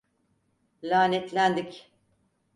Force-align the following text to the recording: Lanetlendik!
Lanetlendik! 0.83 1.73